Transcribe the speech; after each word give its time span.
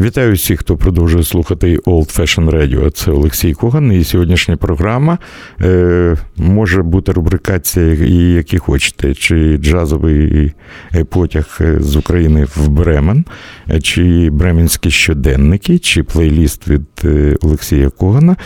Вітаю 0.00 0.34
всіх, 0.34 0.60
хто 0.60 0.76
продовжує 0.76 1.24
слухати 1.24 1.76
Old 1.76 2.20
Fashion 2.20 2.50
Radio. 2.50 2.90
Це 2.90 3.10
Олексій 3.10 3.52
Коган. 3.52 3.92
І 3.92 4.04
сьогоднішня 4.04 4.56
програма 4.56 5.18
е, 5.60 6.16
може 6.36 6.82
бути 6.82 7.12
рубрикація, 7.12 7.94
і 7.94 8.14
які 8.16 8.58
хочете, 8.58 9.14
чи 9.14 9.56
джазовий 9.56 10.52
потяг 11.10 11.60
з 11.78 11.96
України 11.96 12.46
в 12.56 12.68
Бремен, 12.68 13.24
чи 13.82 14.30
Бременські 14.30 14.90
щоденники, 14.90 15.78
чи 15.78 16.02
плейліст 16.02 16.68
від 16.68 16.86
е, 17.04 17.36
Олексія 17.42 17.90
Когана. 17.90 18.36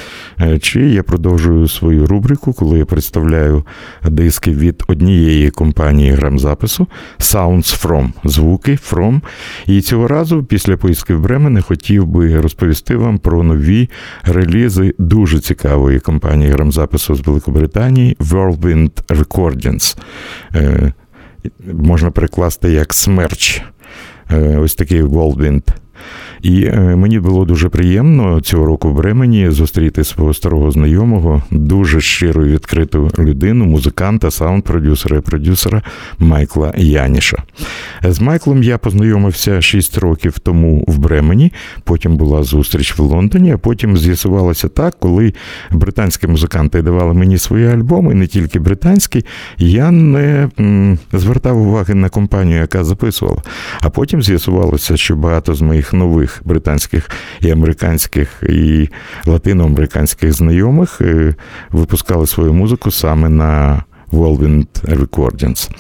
Е, 0.41 0.59
чи 0.59 0.81
я 0.81 1.03
продовжую 1.03 1.69
свою 1.69 2.07
рубрику, 2.07 2.53
коли 2.53 2.79
я 2.79 2.85
представляю 2.85 3.67
диски 4.05 4.51
від 4.51 4.83
однієї 4.89 5.51
компанії 5.51 6.11
грамзапису 6.11 6.87
Sounds 7.19 7.87
From 7.87 8.09
звуки 8.25 8.79
From. 8.91 9.21
І 9.67 9.81
цього 9.81 10.09
разу, 10.09 10.45
після 10.45 10.77
поїздки 10.77 11.15
в 11.15 11.21
Бремен, 11.21 11.40
мене 11.41 11.63
хотів 11.63 12.07
би 12.07 12.41
розповісти 12.41 12.97
вам 12.97 13.19
про 13.19 13.43
нові 13.43 13.91
релізи 14.25 14.95
дуже 14.99 15.41
цікавої 15.41 16.01
компанії 16.01 16.51
грамзапису 16.51 17.15
з 17.15 17.27
Великобританії 17.27 18.17
Whirlwind 18.21 18.91
Recordings. 19.09 19.99
Е, 20.55 20.93
можна 21.73 22.11
перекласти 22.11 22.73
як 22.73 22.95
смерч. 22.95 23.63
Е, 24.31 24.59
ось 24.59 24.75
такий 24.75 25.03
Whirlwind 25.03 25.63
і 26.43 26.65
е, 26.65 26.81
мені 26.97 27.21
було 27.21 27.45
дуже 27.45 27.69
приємно 27.69 28.41
цього 28.41 28.67
року 28.67 28.89
в 28.89 28.95
Бремені 28.95 29.51
зустріти 29.51 30.05
свого 30.05 30.35
старого 30.35 30.71
знайомого, 30.71 31.43
дуже 31.51 32.01
щиру 32.01 32.47
і 32.47 32.53
відкриту 32.53 33.11
людину, 33.19 33.65
музиканта, 33.65 34.29
саунд-продюсера 34.31 35.19
і 35.19 35.21
продюсера 35.21 35.83
Майкла 36.19 36.73
Яніша. 36.77 37.43
З 38.03 38.21
Майклом 38.21 38.63
я 38.63 38.79
познайомився 38.79 39.61
6 39.61 39.99
років 39.99 40.39
тому 40.39 40.85
в 40.89 40.99
Бремені. 40.99 41.53
Потім 41.85 42.17
була 42.17 42.43
зустріч 42.43 42.99
в 42.99 43.03
Лондоні, 43.03 43.53
а 43.53 43.59
потім 43.59 43.97
з'ясувалося 43.97 44.69
так, 44.69 44.97
коли 45.01 45.35
британські 45.71 46.27
музиканти 46.27 46.83
давали 46.83 47.15
мені 47.15 47.39
свої 47.39 47.67
альбоми, 47.67 48.15
не 48.15 48.27
тільки 48.27 48.59
британські, 48.59 49.25
я 49.59 49.91
не 49.91 50.49
звертав 51.13 51.61
уваги 51.61 51.95
на 51.95 52.09
компанію, 52.09 52.61
яка 52.61 52.85
записувала. 52.85 53.43
А 53.81 53.91
потім 53.91 54.23
з'ясувалося, 54.23 54.97
що 54.97 55.17
багато 55.17 55.55
з 55.55 55.61
моїх 55.61 55.93
нових 55.93 56.30
моїх 56.31 56.41
британських 56.45 57.11
і 57.41 57.51
американських 57.51 58.43
і 58.49 58.89
латиноамериканських 59.27 60.33
знайомих 60.33 61.01
е, 61.01 61.35
випускали 61.71 62.27
свою 62.27 62.53
музику 62.53 62.91
саме 62.91 63.29
на 63.29 63.83
Whirlwind 64.13 64.67
Recordings. 64.85 65.71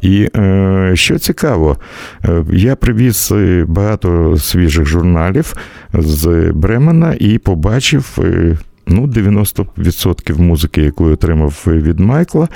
І 0.00 0.28
е, 0.36 0.92
що 0.94 1.18
цікаво, 1.18 1.76
е, 2.24 2.44
я 2.52 2.76
привіз 2.76 3.32
багато 3.66 4.36
свіжих 4.38 4.86
журналів 4.86 5.54
з 5.92 6.52
Бремена 6.54 7.16
і 7.20 7.38
побачив 7.38 8.18
ну, 8.88 9.06
90% 9.06 10.38
музики, 10.38 10.82
яку 10.82 11.06
я 11.06 11.14
отримав 11.14 11.64
від 11.66 12.00
Майкла, 12.00 12.48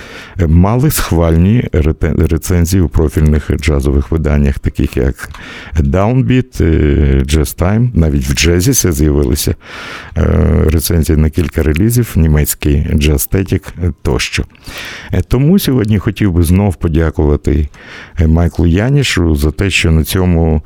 мали 0.46 0.90
схвальні 0.90 1.68
рецензії 2.02 2.82
у 2.82 2.88
профільних 2.88 3.50
джазових 3.60 4.10
виданнях, 4.10 4.58
таких 4.58 4.96
як 4.96 5.30
Downbeat, 5.76 6.62
Jazz 7.24 7.58
Time, 7.58 7.90
навіть 7.94 8.26
в 8.26 8.34
джезі 8.34 8.72
з'явилися 8.92 9.54
е, 10.16 10.24
рецензії 10.66 11.18
на 11.18 11.30
кілька 11.30 11.62
релізів, 11.62 12.12
німецький 12.16 12.86
джазтетік 12.94 13.74
тощо. 14.02 14.44
Е, 15.12 15.22
тому 15.28 15.58
сьогодні 15.58 15.98
хотів 15.98 16.32
би 16.32 16.42
знов 16.42 16.74
подякувати 16.74 17.68
е, 18.20 18.26
Майклу 18.26 18.66
Янішу 18.66 19.34
за 19.34 19.50
те, 19.50 19.70
що 19.70 19.90
на 19.90 20.04
цьому 20.04 20.62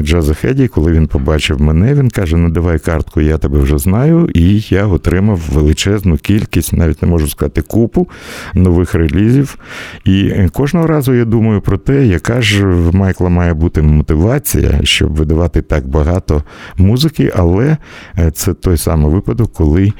джазахеді, 0.00 0.68
коли 0.68 0.92
він 0.92 1.06
побачив 1.06 1.60
мене, 1.60 1.94
він 1.94 2.10
каже: 2.10 2.36
ну 2.36 2.50
давай 2.50 2.78
картку, 2.78 3.20
я 3.20 3.38
тебе 3.38 3.58
вже 3.58 3.78
знаю, 3.78 4.28
і 4.34 4.60
я 4.68 4.84
готовий 4.84 5.01
отримав 5.02 5.40
величезну 5.52 6.16
кількість, 6.16 6.72
навіть 6.72 7.02
не 7.02 7.08
можу 7.08 7.28
сказати, 7.28 7.62
купу 7.62 8.08
нових 8.54 8.94
релізів. 8.94 9.58
І 10.04 10.32
кожного 10.52 10.86
разу 10.86 11.14
я 11.14 11.24
думаю 11.24 11.60
про 11.60 11.78
те, 11.78 12.06
яка 12.06 12.42
ж 12.42 12.66
в 12.66 12.94
Майкла 12.94 13.28
має 13.28 13.54
бути 13.54 13.82
мотивація, 13.82 14.80
щоб 14.82 15.14
видавати 15.14 15.62
так 15.62 15.88
багато 15.88 16.42
музики, 16.76 17.32
але 17.36 17.76
е, 18.18 18.30
це 18.30 18.54
той 18.54 18.76
самий 18.76 19.12
випадок, 19.12 19.52
коли 19.52 19.92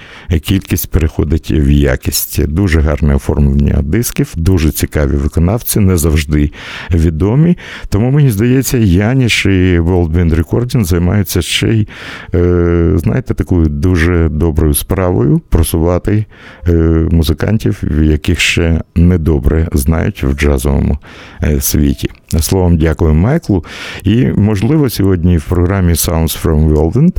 кількість 0.42 0.90
переходить 0.90 1.50
в 1.50 1.70
якість. 1.70 2.46
Дуже 2.46 2.80
гарне 2.80 3.14
оформлення 3.14 3.82
дисків, 3.82 4.32
дуже 4.36 4.70
цікаві 4.70 5.16
виконавці, 5.16 5.80
не 5.80 5.96
завжди 5.96 6.50
відомі. 6.90 7.58
Тому 7.88 8.10
мені 8.10 8.30
здається, 8.30 8.78
Яніш 8.78 9.46
і 9.46 9.80
World 9.80 10.12
Wind 10.12 10.44
Recording 10.44 10.84
займаються 10.84 11.42
ще 11.42 11.68
й, 11.68 11.88
е, 12.34 12.92
знаєте, 12.96 13.34
такою 13.34 13.66
дуже 13.66 14.28
доброю 14.28 14.74
справою 14.74 14.91
справою 14.92 15.40
просувати 15.48 16.24
е, 16.68 16.72
музикантів, 17.10 17.82
яких 18.02 18.40
ще 18.40 18.80
недобре 18.94 19.68
знають 19.72 20.22
в 20.22 20.32
джазовому 20.32 20.98
е, 21.42 21.60
світі. 21.60 22.10
Словом, 22.40 22.76
дякую 22.76 23.14
Майклу. 23.14 23.64
І, 24.04 24.26
можливо, 24.26 24.90
сьогодні 24.90 25.36
в 25.36 25.44
програмі 25.44 25.92
Sounds 25.92 26.42
from 26.42 26.72
Whirlwind 26.72 27.16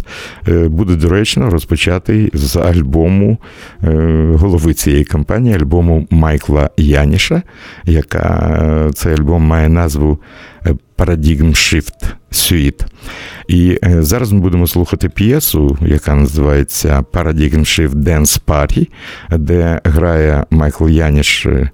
е, 0.48 0.68
буде 0.68 0.96
доречно 0.96 1.50
розпочати 1.50 2.30
з 2.34 2.56
альбому 2.56 3.38
голови 4.34 4.74
цієї 4.74 5.04
кампанії, 5.04 5.56
альбому 5.56 6.08
Майкла 6.10 6.70
Яніша, 6.78 7.42
яка 7.86 8.92
цей 8.94 9.14
альбом 9.14 9.44
має 9.44 9.70
назву 9.70 10.20
Paradigm 10.98 11.50
Shift 11.50 12.14
Suite. 12.32 12.86
І 13.48 13.80
е, 13.84 14.04
зараз 14.04 14.32
ми 14.32 14.40
будемо 14.40 14.68
слухати 14.68 15.10
п'єсу, 15.10 15.78
яка 15.82 16.16
називається 16.16 17.06
Paradigm 17.14 17.60
Shift 17.60 17.94
Dance 17.94 18.42
Party, 18.48 18.88
де 19.38 19.82
грає 19.84 20.46
Майкл 20.50 20.90
Яніш 20.90 21.46
е, 21.46 21.70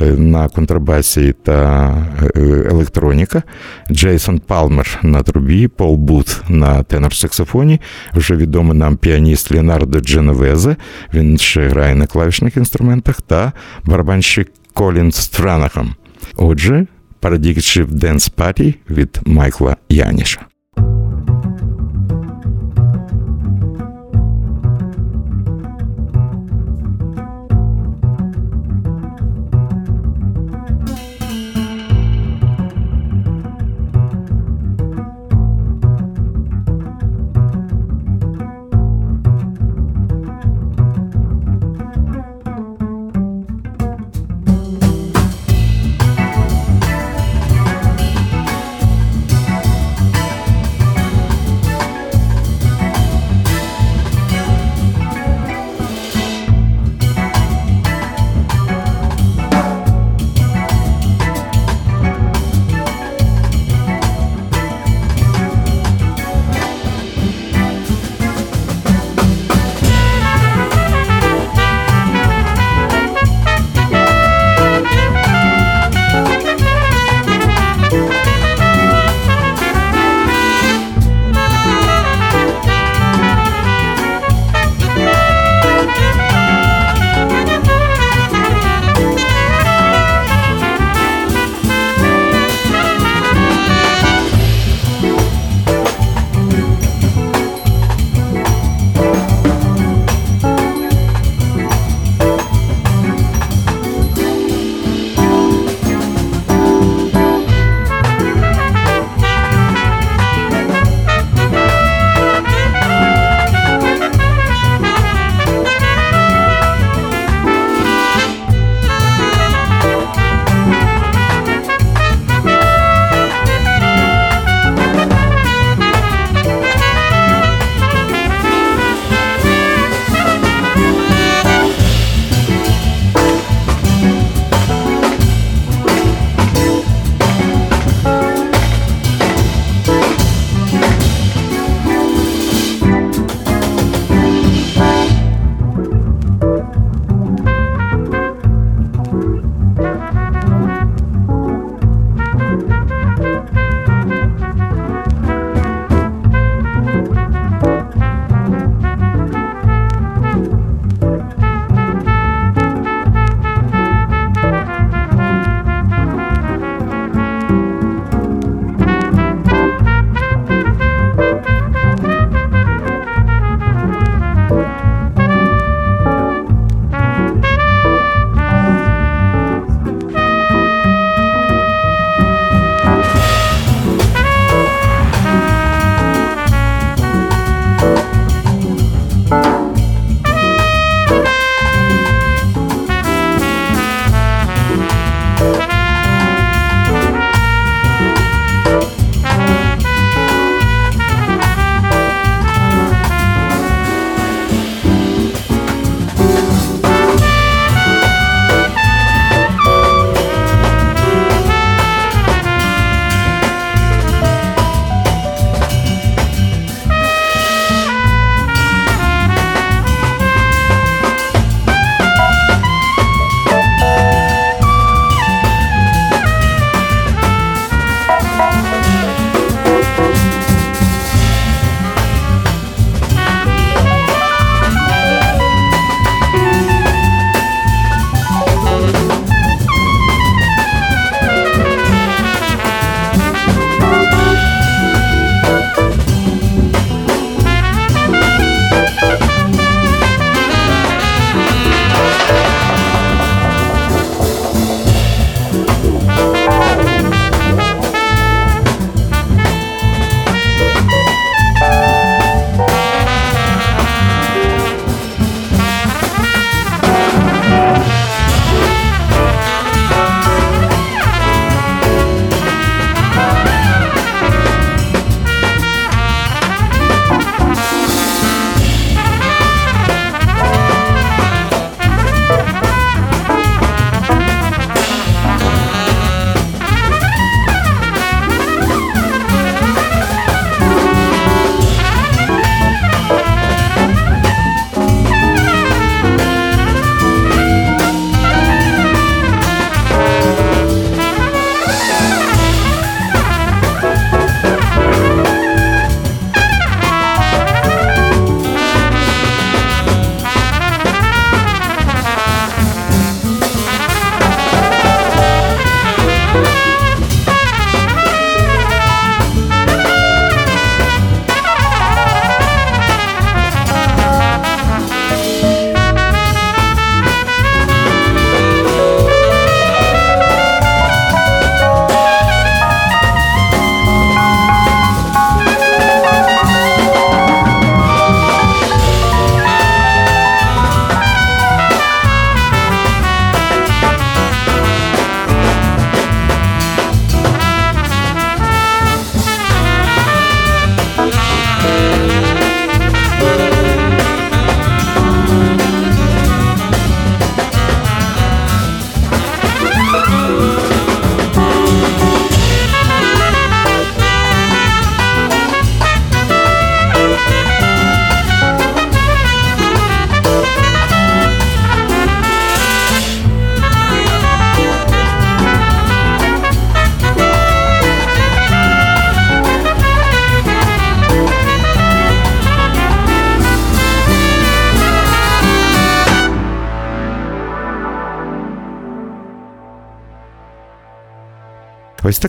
на 0.00 0.48
контрабасі 0.48 1.34
та 1.42 1.88
е, 2.36 2.40
електроніка, 2.70 3.42
Джейсон 3.90 4.38
Палмер 4.38 4.98
на 5.02 5.22
трубі, 5.22 5.68
Пол 5.68 5.96
Бут 5.96 6.42
на 6.48 6.82
тенор-саксофоні, 6.82 7.80
вже 8.14 8.36
відомий 8.36 8.78
нам 8.78 8.96
піаніст 8.96 9.50
Леонардо 9.50 10.00
Дженовезе, 10.00 10.76
він 11.14 11.38
ще 11.38 11.68
грає 11.68 11.94
на 11.94 12.06
клавішних 12.06 12.56
інструментах, 12.56 13.20
та 13.20 13.52
барабанщик 13.84 14.52
Колін 14.74 15.12
Странахам. 15.12 15.94
Отже, 16.36 16.86
Paradigm 17.22 17.56
Shift 17.56 17.90
Dance 17.90 18.34
Party 18.34 18.74
від 18.90 19.20
Майкла 19.26 19.76
Яніша. 19.88 20.51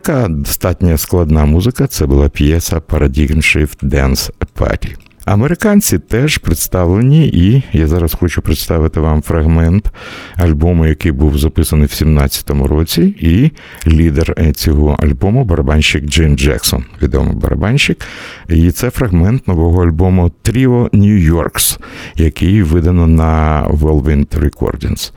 Така 0.04 0.28
достатньо 0.28 0.98
складна 0.98 1.46
музика. 1.46 1.88
Це 1.88 2.06
була 2.06 2.30
п'єса 2.30 2.78
Paradigm 2.78 3.36
Shift 3.36 3.84
Dance 3.84 4.32
Party. 4.56 5.03
Американці 5.26 6.00
теж 6.00 6.38
представлені, 6.38 7.28
і 7.28 7.64
я 7.74 7.88
зараз 7.88 8.14
хочу 8.14 8.42
представити 8.42 9.00
вам 9.00 9.22
фрагмент 9.22 9.92
альбому, 10.36 10.86
який 10.86 11.12
був 11.12 11.38
записаний 11.38 11.88
в 11.88 11.90
17-му 11.90 12.68
році, 12.68 13.02
і 13.20 13.52
лідер 13.88 14.54
цього 14.56 14.98
альбому 15.00 15.46
барабанщик 15.46 16.06
Джим 16.06 16.38
Джексон, 16.38 16.84
відомий 17.02 17.36
барабанщик. 17.36 18.06
І 18.50 18.72
це 18.72 18.90
фрагмент 18.90 19.48
нового 19.48 19.84
альбому 19.84 20.32
New 20.46 21.34
Yorks, 21.34 21.80
який 22.16 22.64
видано 22.64 23.08
на 23.08 23.64
Whirlwind 23.70 24.40
Recordings. 24.40 25.12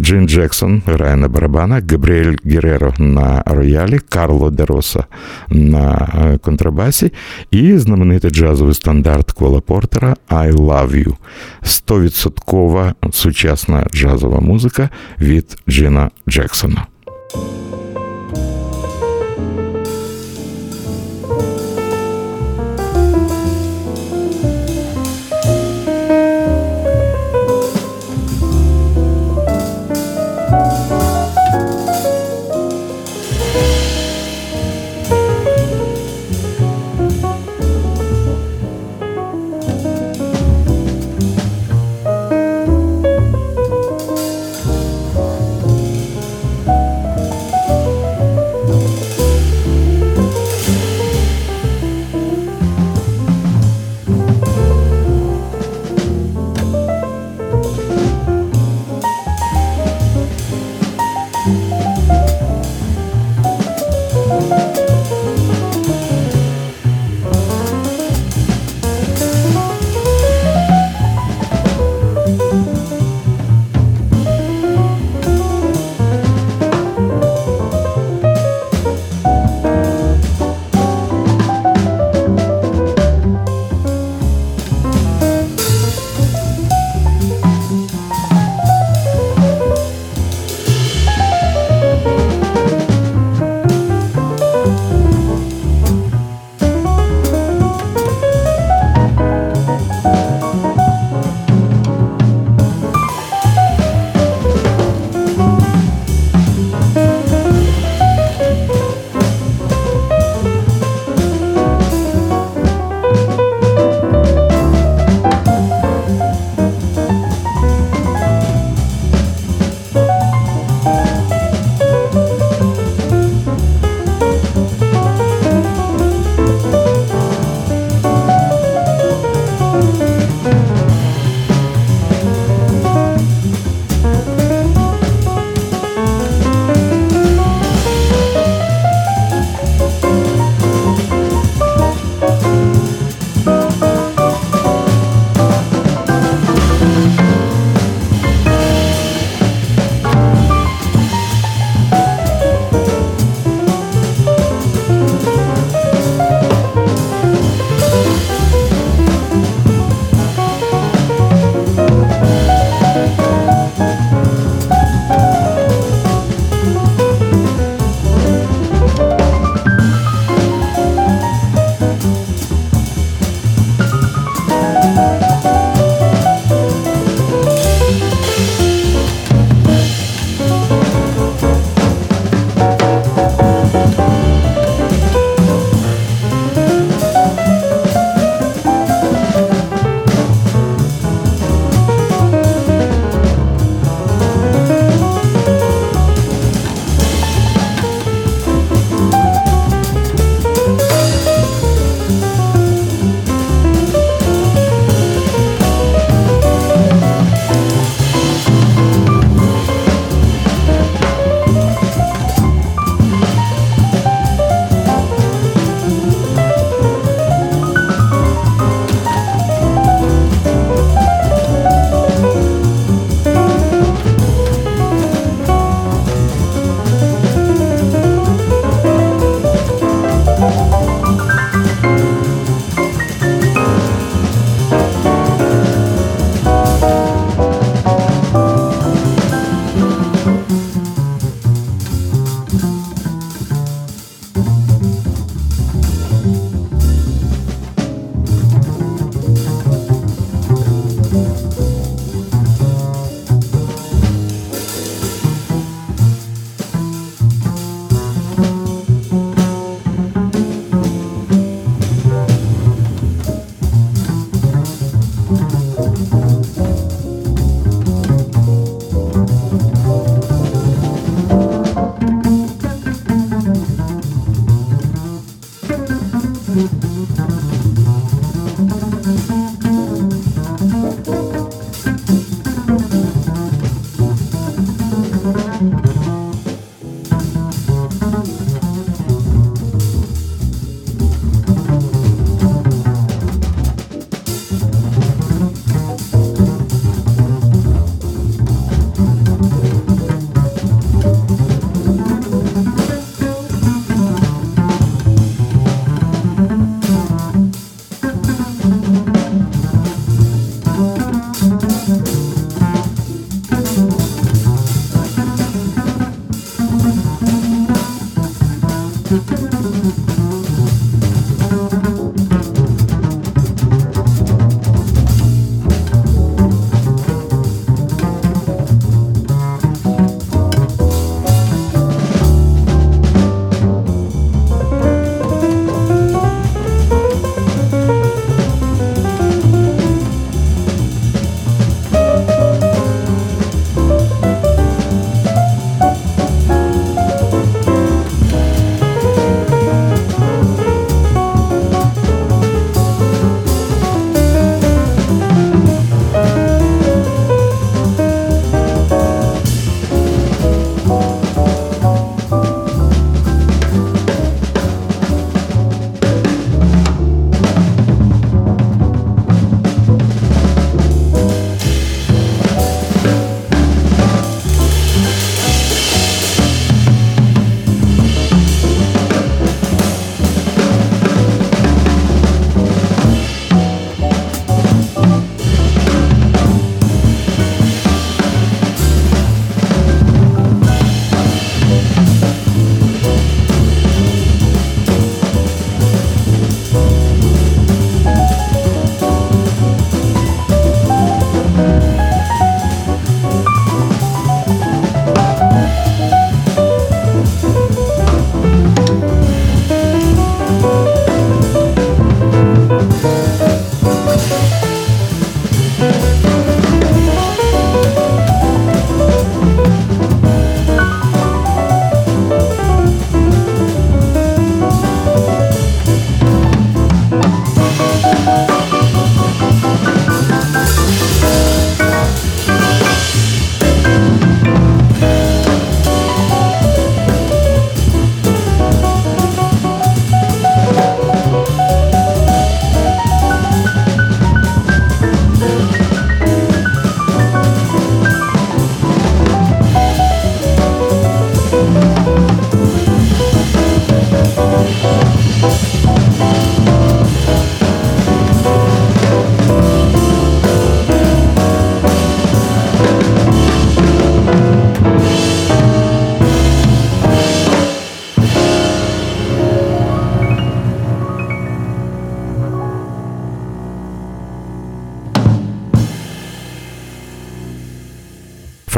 Джим 0.00 0.28
Джексон 0.28 0.82
грає 0.86 1.16
на 1.16 1.28
барабанах, 1.28 1.82
Габріель 1.90 2.36
Гереро 2.44 2.94
на 2.98 3.42
роялі, 3.46 3.98
Карло 4.08 4.50
Дероса 4.50 5.04
на 5.48 6.08
е, 6.14 6.38
контрабасі 6.38 7.12
і 7.50 7.78
знаменитий 7.78 8.30
джазовий 8.30 8.74
стандарт 8.74 9.32
Кола 9.48 9.60
Портера 9.60 10.16
I 10.28 10.52
Love 10.52 10.90
You. 10.90 11.14
Стовідсоткова 11.62 12.94
сучасна 13.12 13.86
джазова 13.94 14.40
музика 14.40 14.90
від 15.20 15.56
Джина 15.68 16.10
Джексона. 16.28 16.86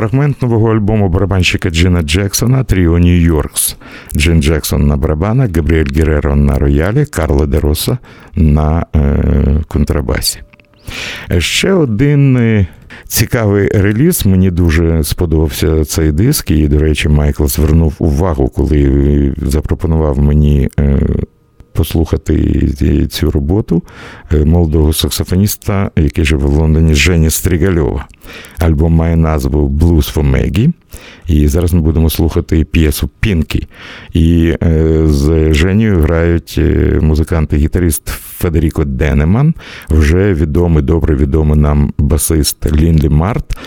Фрагмент 0.00 0.42
нового 0.42 0.72
альбому 0.72 1.08
барабанщика 1.08 1.70
Джина 1.70 2.02
Джексона 2.02 2.64
Тріо 2.64 2.98
Нью-Йоркс. 2.98 3.76
Джин 4.16 4.42
Джексон 4.42 4.86
на 4.86 4.96
барабанах, 4.96 5.56
Габріель 5.56 5.94
Гереро 5.94 6.36
на 6.36 6.58
роялі, 6.58 7.04
Карло 7.04 7.46
Де 7.46 7.60
Роса 7.60 7.98
на 8.34 8.86
е, 8.96 9.00
контрабасі. 9.68 10.38
Ще 11.38 11.72
один 11.72 12.36
е, 12.36 12.66
цікавий 13.08 13.68
реліз. 13.68 14.26
Мені 14.26 14.50
дуже 14.50 15.04
сподобався 15.04 15.84
цей 15.84 16.12
диск, 16.12 16.50
і, 16.50 16.68
до 16.68 16.78
речі, 16.78 17.08
Майкл 17.08 17.46
звернув 17.46 17.94
увагу, 17.98 18.48
коли 18.48 19.34
запропонував 19.36 20.18
мені. 20.18 20.68
Послухати 21.72 23.06
цю 23.11 23.30
роботу 23.30 23.83
е, 24.33 24.44
молодого 24.44 24.92
саксофоніста, 24.92 25.90
який 25.96 26.24
живе 26.24 26.46
в 26.46 26.52
Лондоні, 26.52 26.94
Жені 26.94 27.30
Стрігальова. 27.30 28.09
Альбом 28.59 28.92
має 28.92 29.16
назву 29.16 29.68
Blues 29.68 30.14
for 30.14 30.30
Maggie. 30.30 30.72
І 31.26 31.48
зараз 31.48 31.72
ми 31.72 31.81
будемо 31.81 32.11
слухати 32.11 32.64
п'єсу 32.64 33.11
Pinky. 33.20 33.66
І 34.12 34.55
е, 34.62 35.03
з 35.07 35.55
Женією 35.55 36.00
грають 36.00 36.55
е, 36.59 36.98
музикант-гітарист 37.03 38.09
Федеріко 38.09 38.85
Денеман, 38.85 39.55
вже 39.90 40.35
відомий, 40.35 40.83
добре 40.83 41.14
відомий 41.14 41.59
нам 41.59 41.92
басист 41.98 42.72
Лінлі 42.72 43.09
Март. 43.09 43.59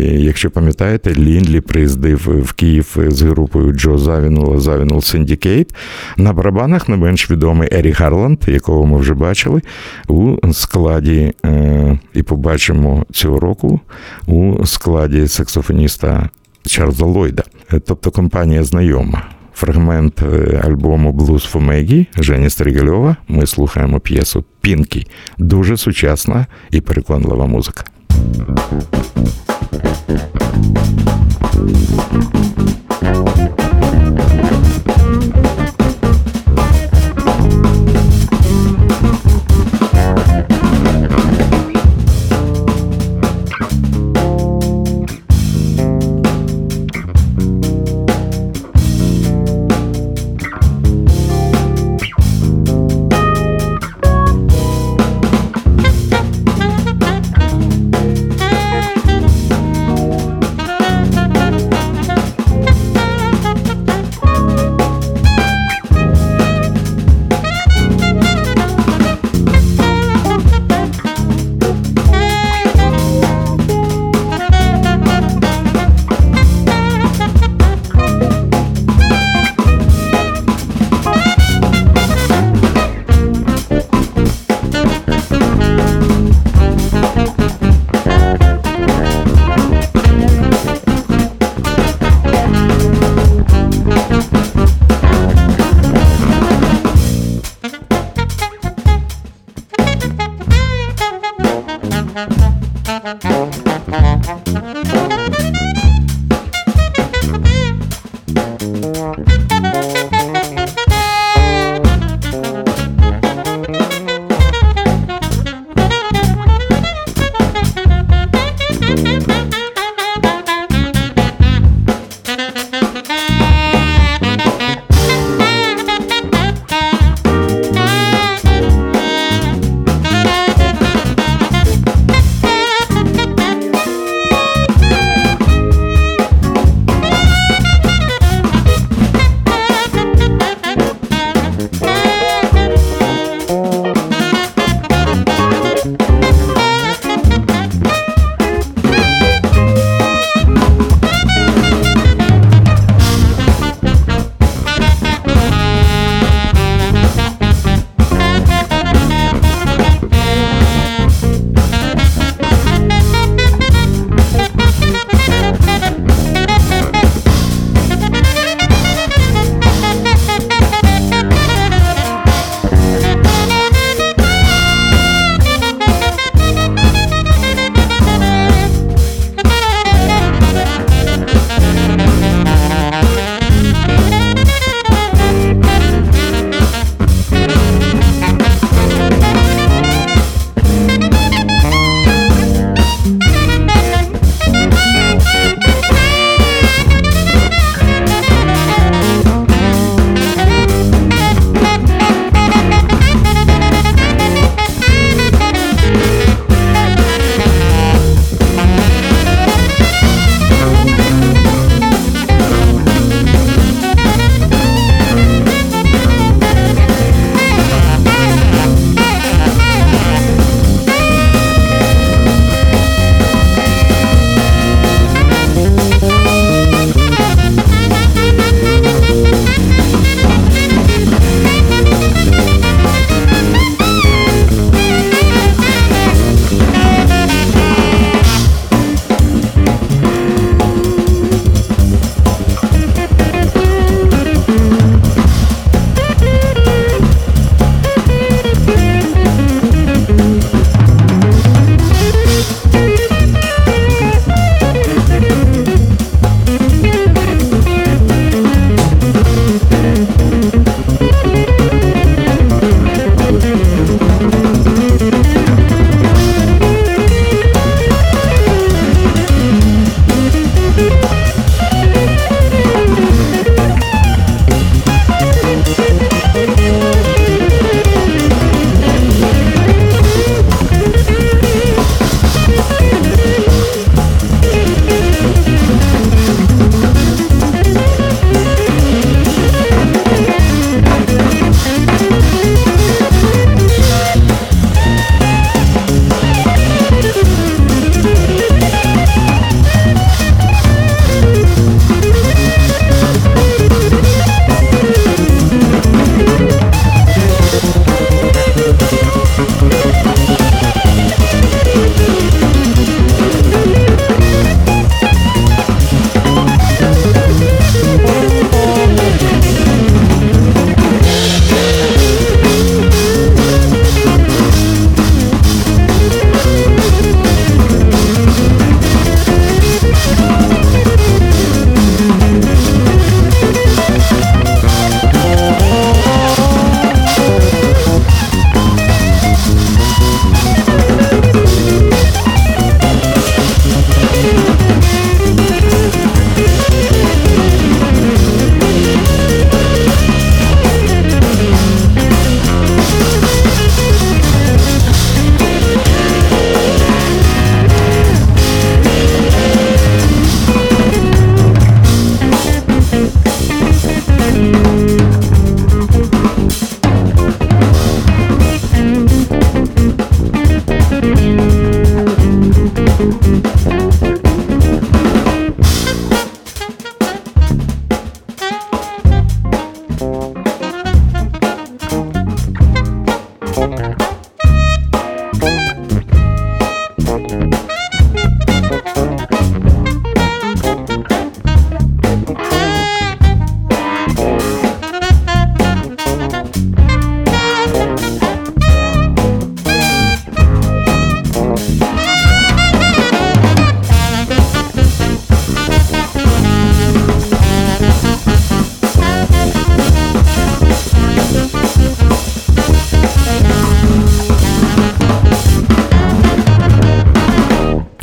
Якщо 0.00 0.50
пам'ятаєте, 0.50 1.14
Лінлі 1.14 1.60
приїздив 1.60 2.42
в 2.44 2.52
Київ 2.52 2.96
з 3.08 3.22
групою 3.22 3.72
Джо 3.72 3.98
Завінула 3.98 4.60
Zawinul 4.60 5.00
Syndicate. 5.00 5.74
На 6.16 6.32
барабанах 6.32 6.88
не 6.88 6.96
менш 6.96 7.30
відомий 7.30 7.68
Ерік 7.72 7.90
Гарланд, 7.90 8.38
якого 8.46 8.86
ми 8.86 8.98
вже 8.98 9.14
бачили, 9.14 9.60
у 10.08 10.36
складі 10.52 11.32
і 12.14 12.22
побачимо 12.22 13.06
цього 13.12 13.40
року 13.40 13.80
у 14.26 14.66
складі 14.66 15.28
саксофоніста 15.28 16.30
Чарльза 16.66 17.04
Ллойда. 17.04 17.42
Е, 17.72 17.80
тобто 17.80 18.10
компанія 18.10 18.64
знайома. 18.64 19.22
Фрагмент 19.54 20.22
е, 20.22 20.60
альбому 20.64 21.12
Блуз 21.12 21.44
Фомегі 21.44 22.06
Жені 22.18 22.50
Стригальова. 22.50 23.16
Ми 23.28 23.46
слухаємо 23.46 24.00
п'єсу 24.00 24.44
Пінкі. 24.60 25.06
Дуже 25.38 25.76
сучасна 25.76 26.46
і 26.70 26.80
переконлива 26.80 27.46
музика. 27.46 27.84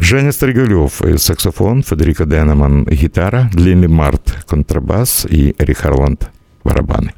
Женя 0.09 0.31
Стригальов– 0.31 1.01
саксофон, 1.17 1.83
Федеріка 1.83 2.25
Денеман– 2.25 2.87
гітара, 2.91 3.49
Лілі 3.55 3.87
Март– 3.87 4.37
контрабас 4.45 5.27
і 5.29 5.55
Ерік 5.59 5.77
Харланд– 5.77 6.17
барабани. 6.65 7.09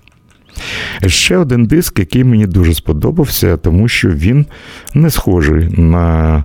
Ще 1.05 1.37
один 1.37 1.65
диск, 1.65 1.99
який 1.99 2.23
мені 2.23 2.47
дуже 2.47 2.73
сподобався, 2.73 3.57
тому 3.57 3.87
що 3.87 4.09
він 4.09 4.45
не 4.93 5.09
схожий 5.09 5.69
на 5.81 6.43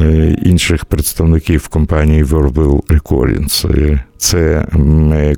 е, 0.00 0.36
інших 0.42 0.84
представників 0.84 1.68
компанії 1.68 2.24
Verville 2.24 2.82
Recordings. 2.82 3.78
Е, 3.78 4.04
це 4.16 4.66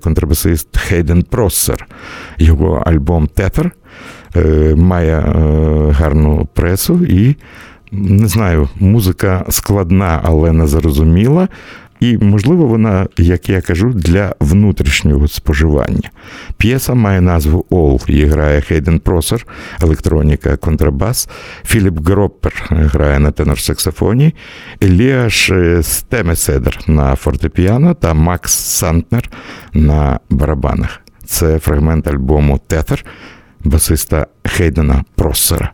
контрабасист 0.03 0.79
Хейден 0.79 1.23
Проссер. 1.23 1.87
Його 2.38 2.83
альбом 2.87 3.27
Тетер 3.27 3.71
має 4.77 5.19
е, 5.19 5.33
гарну 5.92 6.49
пресу 6.55 7.05
і. 7.09 7.37
Не 7.92 8.29
знаю, 8.29 8.68
музика 8.81 9.44
складна, 9.49 10.20
але 10.25 10.53
не 10.53 10.66
зрозуміла. 10.66 11.49
І, 12.01 12.18
можливо, 12.18 12.66
вона, 12.66 13.07
як 13.18 13.49
я 13.49 13.61
кажу, 13.61 13.92
для 13.94 14.35
внутрішнього 14.40 15.29
споживання. 15.29 16.11
П'єса 16.57 16.94
має 16.94 17.20
назву 17.20 17.66
All, 17.70 18.11
її 18.11 18.27
грає 18.27 18.61
Хейден 18.61 18.99
Просер, 18.99 19.46
електроніка, 19.83 20.57
контрабас, 20.57 21.29
Філіп 21.64 22.09
Гроппер 22.09 22.53
грає 22.70 23.18
на 23.18 23.31
тенор-саксофоні, 23.31 24.33
Еліаш 24.83 25.53
Стемеседер 25.83 26.79
на 26.87 27.16
фортепіано 27.16 27.94
та 27.94 28.14
Макс 28.14 28.53
Сантнер 28.53 29.31
на 29.72 30.20
барабанах. 30.31 31.01
Це 31.25 31.59
фрагмент 31.59 32.09
альбому 32.09 32.61
Tether 32.66 33.05
басиста 33.64 34.27
Хейдена 34.44 35.05
Просера. 35.14 35.72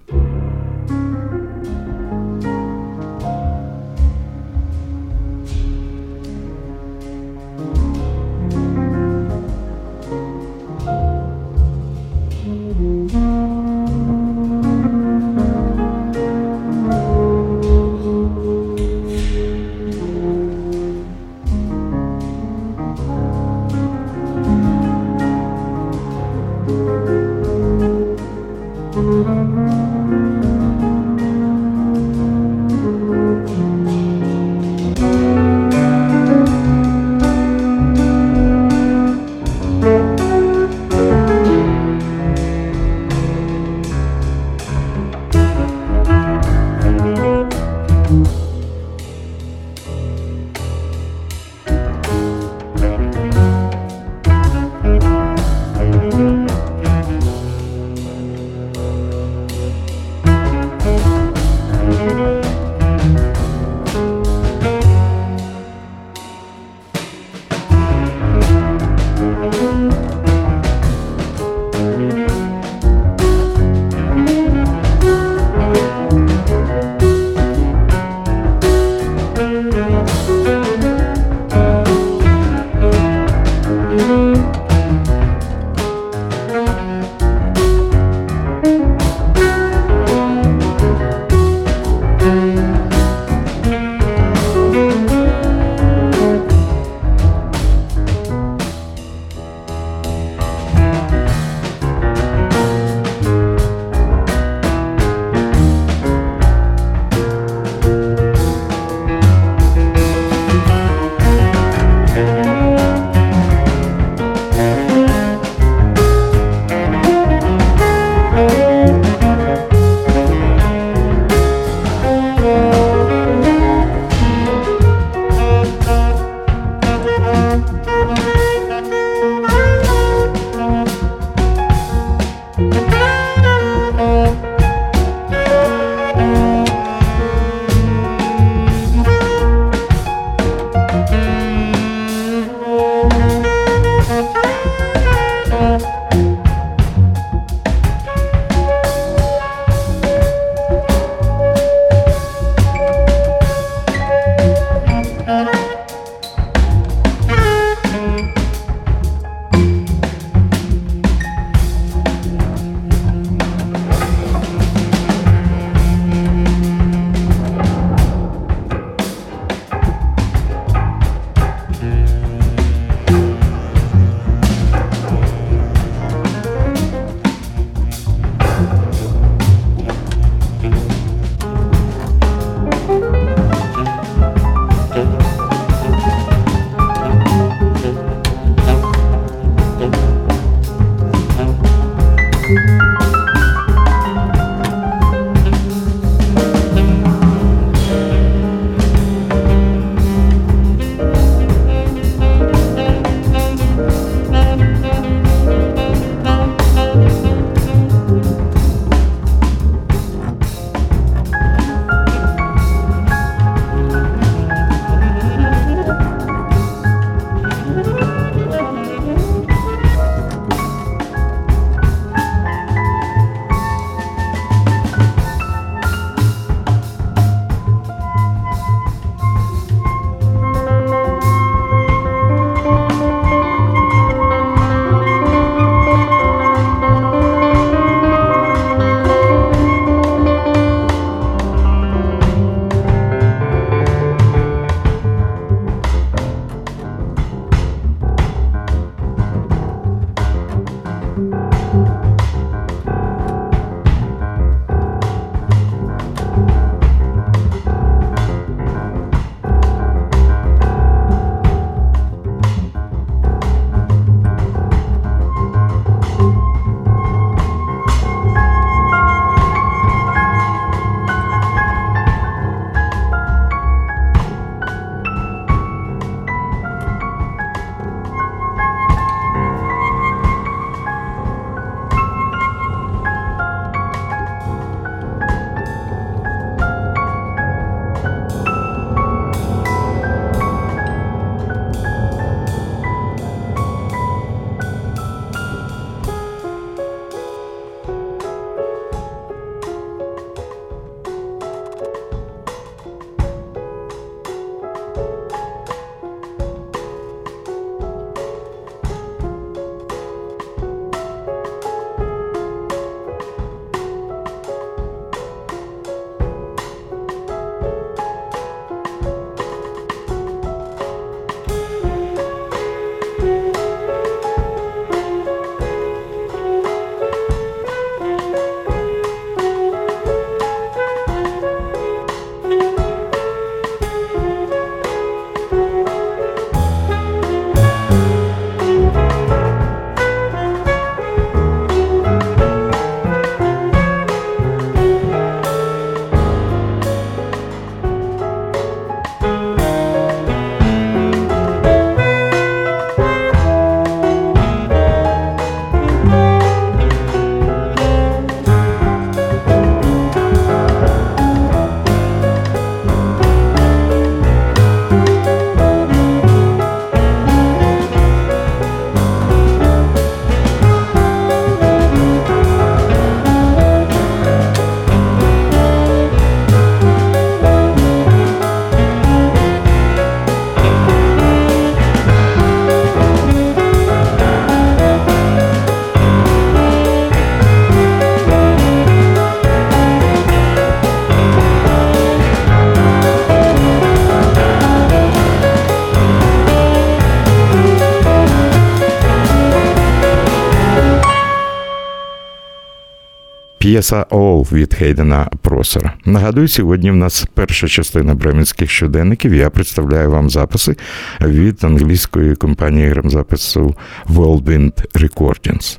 П'єса 403.72 404.06
Ол 404.10 404.46
від 404.52 404.74
Хейдена 404.74 405.28
Просера. 405.42 405.92
Нагадую, 406.04 406.48
сьогодні 406.48 406.90
в 406.90 406.96
нас 406.96 407.26
перша 407.34 407.68
частина 407.68 408.14
бременських 408.14 408.70
щоденників. 408.70 409.34
Я 409.34 409.50
представляю 409.50 410.10
вам 410.10 410.30
записи 410.30 410.76
від 411.20 411.64
англійської 411.64 412.34
компанії 412.34 412.88
грамзапису 412.88 413.74
Whirlwind 414.08 414.72
Recordings. 414.94 415.78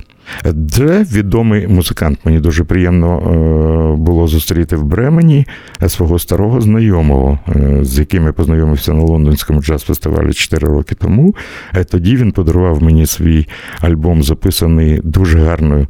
Дже 0.52 1.06
відомий 1.12 1.68
музикант. 1.68 2.18
Мені 2.24 2.40
дуже 2.40 2.64
приємно 2.64 3.18
е, 3.18 3.96
було 3.96 4.26
зустріти 4.26 4.76
в 4.76 4.84
Бремені 4.84 5.46
свого 5.88 6.18
старого 6.18 6.60
знайомого, 6.60 7.38
е, 7.48 7.78
з 7.82 7.98
яким 7.98 8.24
я 8.26 8.32
познайомився 8.32 8.92
на 8.92 9.02
лондонському 9.02 9.60
джаз-фестивалі 9.60 10.32
4 10.32 10.68
роки 10.68 10.94
тому. 10.94 11.34
Е, 11.74 11.84
тоді 11.84 12.16
він 12.16 12.32
подарував 12.32 12.82
мені 12.82 13.06
свій 13.06 13.46
альбом, 13.80 14.22
записаний 14.22 15.00
дуже 15.04 15.38
гарною, 15.38 15.86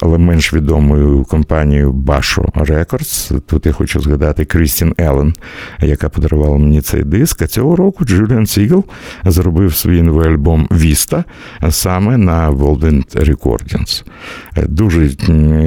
але 0.00 0.18
менш 0.18 0.54
відомою 0.54 1.24
компанією 1.24 1.92
Basho 1.92 2.52
Records. 2.52 3.40
Тут 3.40 3.66
я 3.66 3.72
хочу 3.72 4.00
згадати 4.00 4.44
Крістін 4.44 4.94
Еллен, 4.98 5.34
яка 5.80 6.08
подарувала 6.08 6.58
мені 6.58 6.80
цей 6.80 7.02
диск. 7.02 7.42
А 7.42 7.46
цього 7.46 7.76
року 7.76 8.04
Джуліан 8.04 8.46
Сігл 8.46 8.84
зробив 9.24 9.74
свій 9.74 10.02
новий 10.02 10.28
альбом 10.28 10.68
Vista 10.72 11.24
саме 11.70 12.16
на 12.16 12.50
Волден 12.50 13.04
Recordings. 13.14 13.51
Е, 14.56 14.66
дуже 14.68 15.08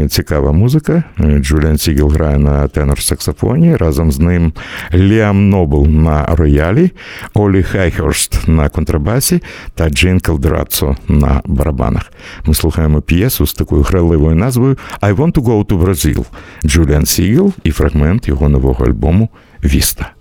цікава 0.10 0.52
музика. 0.52 1.04
Е, 1.20 1.40
Джуліан 1.40 1.78
Сігел 1.78 2.10
грає 2.10 2.38
на 2.38 2.68
тенор-саксофоні. 2.68 3.78
Разом 3.78 4.12
з 4.12 4.20
ним 4.20 4.54
Ліам 4.94 5.50
Нобл 5.50 5.88
на 5.88 6.26
роялі, 6.26 6.92
Олі 7.34 7.64
Хайхерст 7.64 8.48
на 8.48 8.70
контрабасі 8.70 9.42
та 9.74 9.90
Джейн 9.90 10.20
Келдерацо 10.20 10.96
на 11.08 11.42
барабанах. 11.46 12.12
Ми 12.46 12.54
слухаємо 12.54 13.02
п'єсу 13.02 13.48
з 13.48 13.54
такою 13.54 13.82
граливою 13.82 14.36
назвою 14.36 14.78
I 15.02 15.16
want 15.16 15.32
to 15.32 15.44
go 15.44 15.66
to 15.66 15.84
Brazil. 15.84 16.26
Джуліан 16.66 17.06
Сігел 17.06 17.54
і 17.64 17.72
фрагмент 17.72 18.28
його 18.28 18.50
нового 18.50 18.86
альбому 18.86 19.30
Віста. 19.64 20.12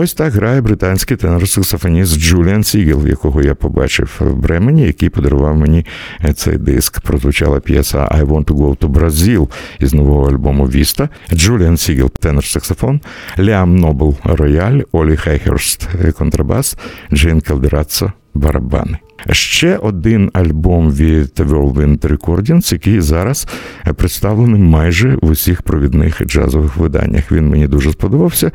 Ось 0.00 0.14
так 0.14 0.32
грає 0.32 0.60
британський 0.60 1.16
тенор-саксофоніст 1.16 2.18
Джуліан 2.18 2.64
Сігел, 2.64 3.06
якого 3.06 3.42
я 3.42 3.54
побачив 3.54 4.16
в 4.20 4.34
Бремені, 4.34 4.82
який 4.82 5.08
подарував 5.08 5.56
мені 5.56 5.86
цей 6.34 6.58
диск. 6.58 7.00
Прозвучала 7.00 7.60
п'єса 7.60 7.98
I 7.98 8.24
Want 8.24 8.44
to 8.44 8.54
Go 8.54 8.76
to 8.76 8.88
Brazil 8.88 9.50
із 9.78 9.94
нового 9.94 10.30
альбому 10.30 10.66
Vista. 10.66 11.08
Джуліан 11.32 11.76
Сігел, 11.76 12.10
тенор-саксофон, 12.20 13.00
Ліам 13.38 13.76
Нобл 13.76 14.16
рояль, 14.24 14.80
Олі 14.92 15.16
Хайхерст 15.16 15.88
контрабас, 16.18 16.76
Джейн 17.12 17.40
Калдераццо 17.40 18.12
барабани. 18.34 18.98
Ще 19.32 19.76
один 19.76 20.30
альбом 20.32 20.92
від 20.92 21.40
Whirlwind 21.40 21.98
Recordings, 21.98 22.72
який 22.72 23.00
зараз 23.00 23.48
представлений 23.96 24.60
майже 24.60 25.18
в 25.22 25.30
усіх 25.30 25.62
провідних 25.62 26.26
джазових 26.26 26.76
виданнях. 26.76 27.32
Він 27.32 27.48
мені 27.48 27.66
дуже 27.66 27.92
сподобався. 27.92 28.50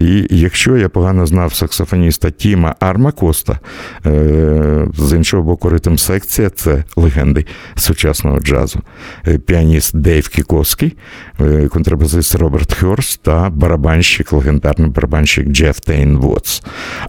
І 0.00 0.26
якщо 0.30 0.76
я 0.76 0.88
погано 0.88 1.26
знав 1.26 1.54
саксофоніста 1.54 2.30
Тіма 2.30 2.74
Армакоста, 2.80 3.58
е, 4.06 4.86
з 4.98 5.16
іншого 5.16 5.42
боку, 5.42 5.68
ритм 5.68 5.96
секція 5.96 6.50
це 6.50 6.84
легенди 6.96 7.46
сучасного 7.74 8.40
джазу. 8.40 8.80
Е, 9.26 9.38
піаніст 9.38 9.96
Дейв 9.96 10.28
Кіковський, 10.28 10.96
е, 11.40 11.68
контрабасист 11.68 12.34
Роберт 12.34 12.74
Хьорст 12.74 13.22
та 13.22 13.50
барабанщик, 13.50 14.32
легендарний 14.32 14.90
барабанщик 14.90 15.48
Джеф 15.48 15.80
Тейн 15.80 16.16
Вотс. 16.16 16.62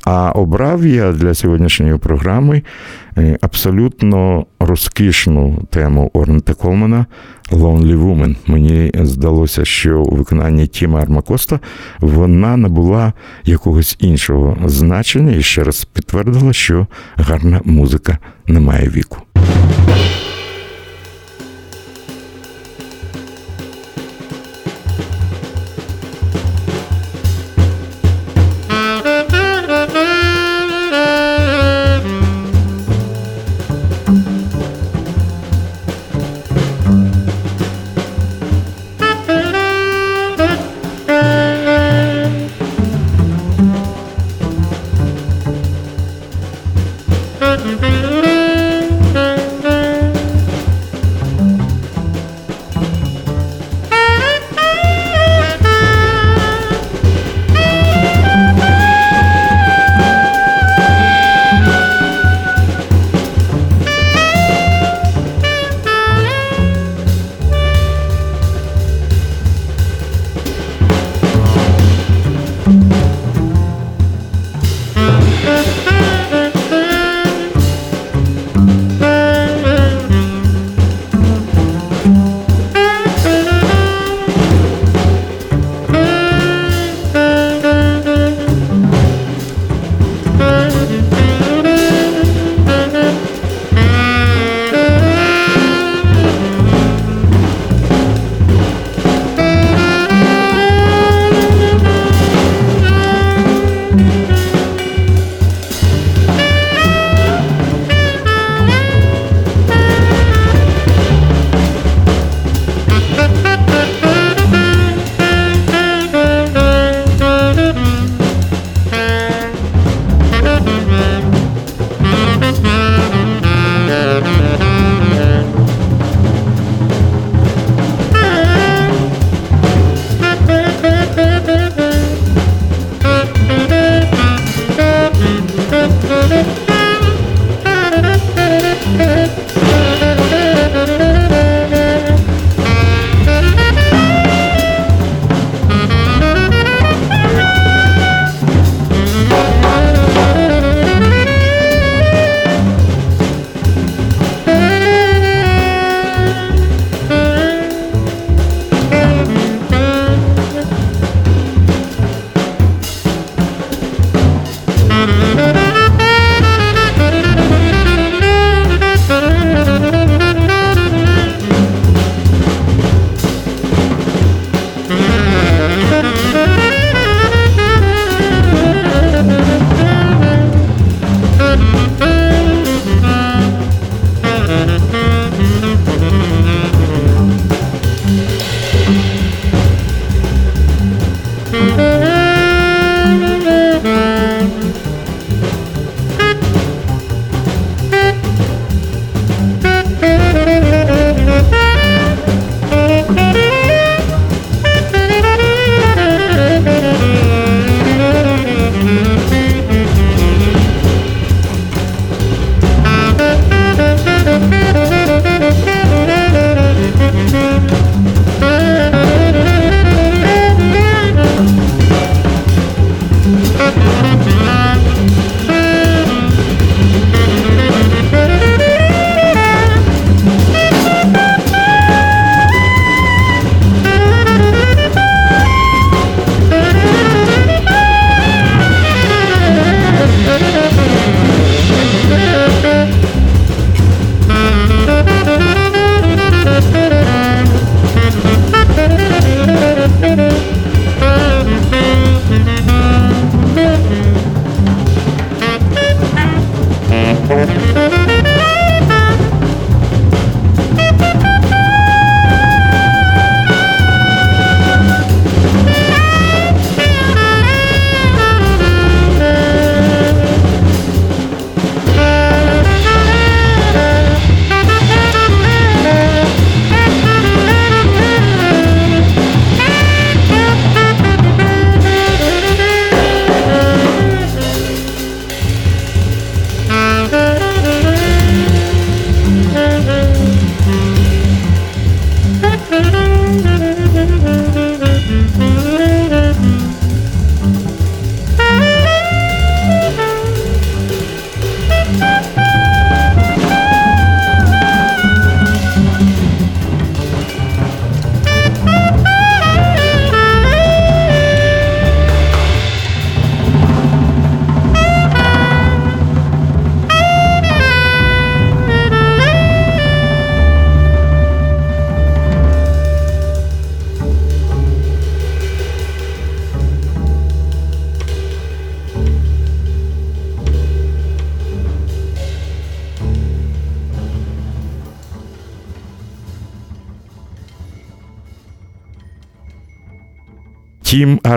А 0.03 0.31
обрав 0.31 0.85
я 0.85 1.11
для 1.11 1.33
сьогоднішньої 1.33 1.97
програми. 1.97 2.61
Е, 3.17 3.37
абсолютно 3.41 4.45
розкішну 4.59 5.67
тему 5.69 6.11
Орнета 6.13 6.53
Колмана 6.53 7.05
Lonely 7.51 7.97
Woman. 7.97 8.35
Мені 8.47 8.91
здалося, 8.95 9.65
що 9.65 9.99
у 9.99 10.15
виконанні 10.15 10.67
Тіма 10.67 11.01
Армакоста 11.01 11.59
вона 11.99 12.57
набула 12.57 13.13
якогось 13.43 13.97
іншого 13.99 14.57
значення 14.65 15.35
і 15.35 15.41
ще 15.41 15.63
раз 15.63 15.85
підтвердила, 15.85 16.53
що 16.53 16.87
гарна 17.15 17.61
музика 17.65 18.17
не 18.47 18.59
має 18.59 18.89
віку. 18.89 19.17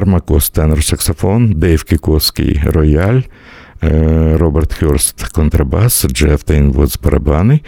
Армакост, 0.01 0.51
тенор 0.51 0.85
саксофон, 0.85 1.53
Дейв 1.53 1.85
Кікоський 1.85 2.61
рояль, 2.65 3.21
е, 3.83 4.37
Роберт 4.37 4.75
Хьорст 4.75 5.23
контрабас, 5.25 6.07
Джеф 6.09 6.43
Тейн 6.43 6.67
Воттс 6.67 6.99
барабани. 6.99 7.61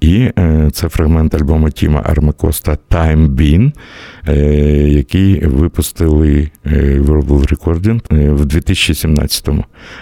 І 0.00 0.30
е, 0.38 0.68
це 0.72 0.88
фрагмент 0.88 1.34
альбому 1.34 1.70
Тіма 1.70 2.02
Армакоста 2.04 2.78
Time 2.90 3.28
Being, 3.28 3.72
е, 4.28 4.34
який 4.88 5.46
випустили 5.46 6.50
Whirlwind 7.00 7.54
Recordings 7.54 8.34
в 8.34 8.44
2017 8.44 9.48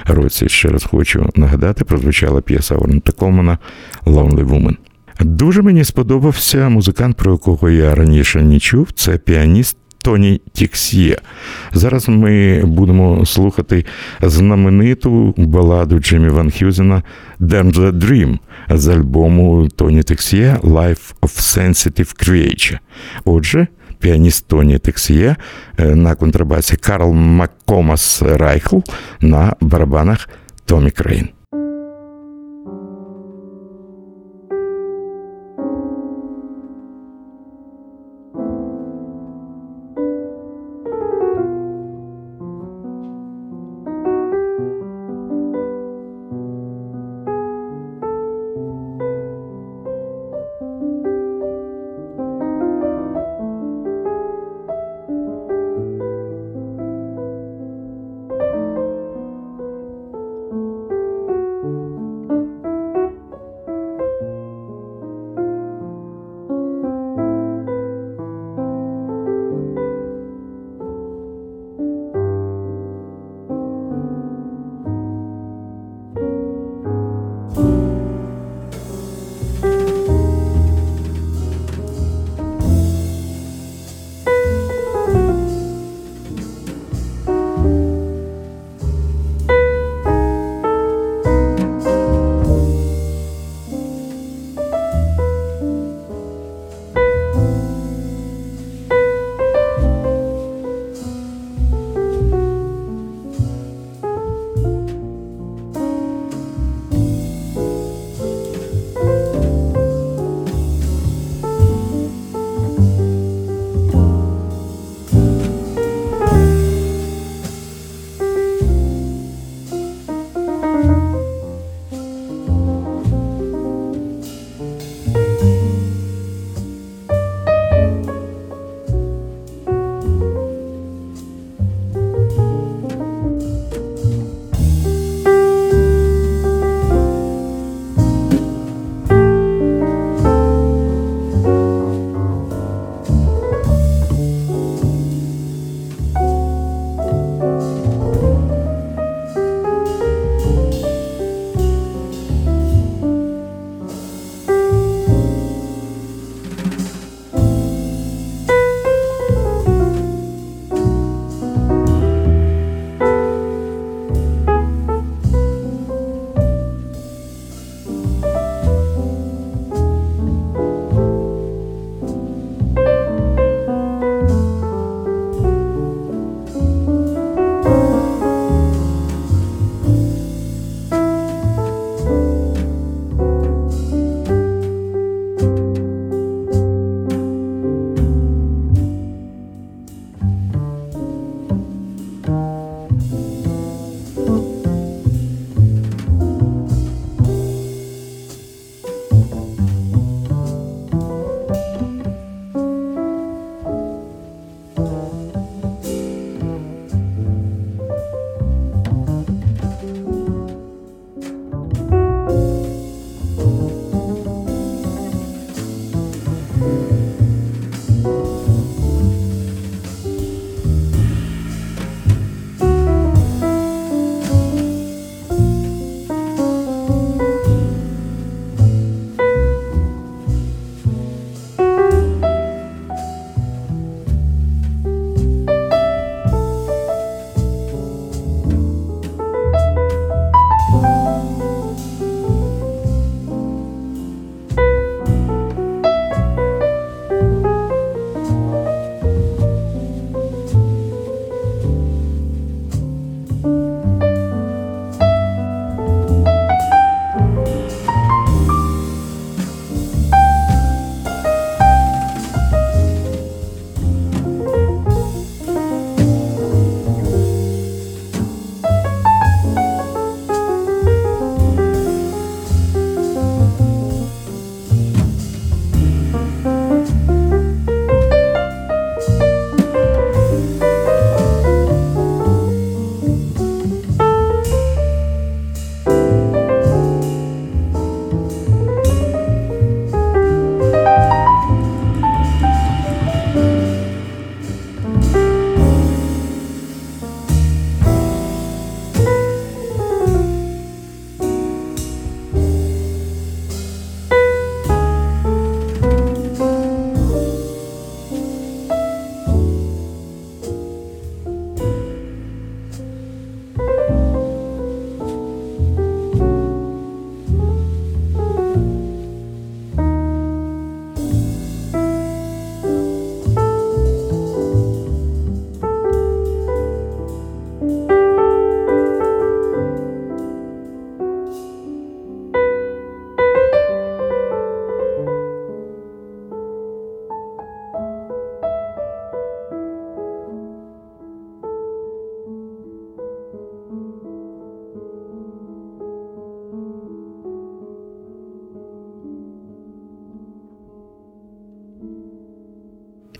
році. 0.06 0.48
Ще 0.48 0.68
раз 0.68 0.84
хочу 0.84 1.30
нагадати, 1.34 1.84
прозвучала 1.84 2.40
п'єса 2.40 2.74
Орнета 2.74 3.12
Колмана 3.12 3.58
Lonely 4.06 4.44
Woman. 4.44 4.76
Дуже 5.20 5.62
мені 5.62 5.84
сподобався 5.84 6.68
музикант, 6.68 7.16
про 7.16 7.32
якого 7.32 7.70
я 7.70 7.94
раніше 7.94 8.42
не 8.42 8.58
чув. 8.58 8.88
Це 8.94 9.18
піаніст 9.18 9.76
Тоні 10.02 10.40
Тіксьє. 10.52 11.16
Зараз 11.72 12.08
ми 12.08 12.64
будемо 12.64 13.26
слухати 13.26 13.84
знамениту 14.22 15.34
баладу 15.36 15.98
Джиммі 15.98 16.28
Ван 16.28 16.50
Хюзена 16.50 17.02
«Damn 17.40 17.72
the 17.72 17.92
Dream» 17.92 18.38
з 18.70 18.88
альбому 18.88 19.68
Тоні 19.68 20.02
Тіксьє 20.02 20.56
«Life 20.62 21.14
of 21.22 21.58
Sensitive 21.58 22.28
Creature». 22.28 22.78
Отже, 23.24 23.66
піаніст 23.98 24.48
Тоні 24.48 24.78
Тіксьє 24.78 25.36
на 25.78 26.14
контрабасі 26.14 26.76
Карл 26.76 27.12
Маккомас 27.12 28.22
Райхл 28.22 28.78
на 29.20 29.54
барабанах 29.60 30.28
Томі 30.64 30.90
Крейн. 30.90 31.28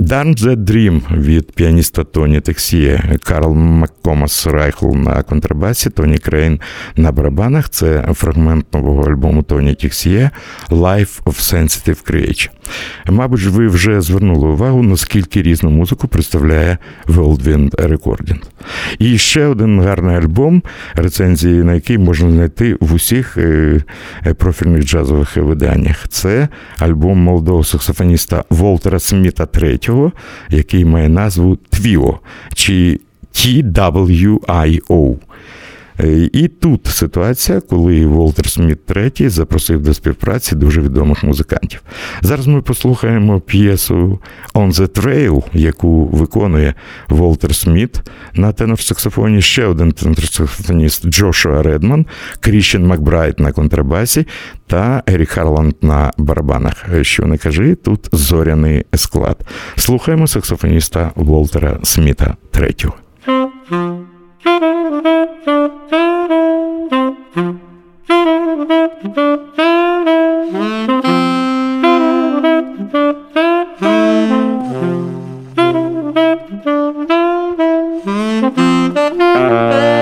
Darn 0.09 0.35
That 0.35 0.57
Dream 0.57 1.21
від 1.21 1.53
піаніста 1.53 2.05
Тоні 2.05 2.41
Тіксьє, 2.41 3.19
Карл 3.23 3.55
Маккомас 3.55 4.47
Райхл 4.47 4.87
на 4.87 5.23
контрабасі, 5.23 5.91
Тоні 5.91 6.19
Крейн 6.19 6.61
на 6.97 7.13
барабанах. 7.13 7.69
Це 7.69 8.09
фрагмент 8.15 8.75
нового 8.75 9.03
альбому 9.11 9.43
Тоні 9.43 9.75
Тіксьє 9.75 10.31
Life 10.71 11.23
of 11.23 11.55
Sensitive 11.55 12.11
Creature. 12.11 12.51
Мабуть, 13.07 13.45
ви 13.45 13.69
вже 13.69 14.01
звернули 14.01 14.49
увагу, 14.49 14.83
наскільки 14.83 15.43
різну 15.43 15.71
музику 15.71 16.09
представляє 16.09 16.79
Whirlwind 17.07 17.71
Recordings. 17.71 18.43
І 18.99 19.19
ще 19.19 19.47
один 19.47 19.81
гарний 19.81 20.17
альбом, 20.17 20.63
рецензії 20.95 21.63
на 21.63 21.75
який 21.75 21.99
можна 21.99 22.31
знайти 22.31 22.77
в 22.81 22.95
усіх 22.95 23.37
е, 23.37 23.81
е, 24.27 24.35
профільних 24.35 24.85
джазових 24.85 25.37
виданнях. 25.37 26.09
Це 26.09 26.49
альбом 26.79 27.19
молодого 27.19 27.65
саксофоніста 27.65 28.45
Волтера 28.51 28.99
Сміта 28.99 29.45
III, 29.45 30.13
який 30.51 30.85
має 30.85 31.09
назву 31.09 31.57
Твіо 31.57 32.19
чи 32.55 33.01
TWIO. 33.35 35.17
Е, 36.01 36.31
і 36.33 36.49
тут 36.49 36.87
ситуація, 36.87 37.61
коли 37.61 38.07
Волтер 38.07 38.51
Сміт 38.51 38.79
III 38.89 39.29
запросив 39.29 39.83
до 39.83 39.95
співпраці 39.95 40.57
дуже 40.57 40.81
відомих 40.81 41.25
музикантів. 41.25 41.83
Зараз 42.23 42.47
ми 42.47 42.63
послухаємо 42.63 43.41
п'єсу 43.41 44.19
«On 44.55 44.73
the 44.73 44.89
Trail», 44.89 45.43
яку 45.53 46.05
виконує 46.05 46.75
Волтер 47.09 47.55
Сміт 47.55 48.01
на 48.35 48.53
тенор-саксофоні, 48.53 49.41
ще 49.41 49.67
один 49.67 49.93
тенор-саксофоніст 49.93 51.07
Джошуа 51.07 51.63
Редман, 51.63 52.07
Кріщен 52.41 52.87
Макбрайт 52.87 53.41
на 53.41 53.53
контрабасі 53.53 54.27
та 54.67 55.03
Ерік 55.07 55.29
Харланд 55.29 55.75
на 55.83 56.13
барабанах. 56.19 56.87
Що 57.03 57.27
не 57.27 57.39
кажи, 57.39 57.75
тут 57.75 58.09
зоряний 58.13 58.85
склад. 58.95 59.47
Слухаємо 59.77 60.27
саксофоніста 60.27 61.13
Волтера 61.15 61.79
Сміта 61.83 62.37
III. 62.53 64.08
Uh... 79.41 79.98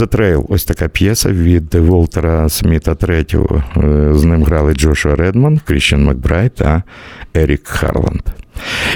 the 0.00 0.16
Trail 0.16 0.44
ось 0.48 0.64
така 0.64 0.88
п'єса 0.88 1.28
від 1.28 1.74
Волтера 1.74 2.48
Сміта 2.48 2.92
III. 2.92 4.14
З 4.14 4.24
ним 4.24 4.44
грали 4.44 4.74
Джошуа 4.74 5.16
Редман, 5.16 5.60
Крісчен 5.64 6.04
Макбрайт 6.04 6.54
та 6.54 6.82
Ерік 7.34 7.68
Харланд. 7.68 8.22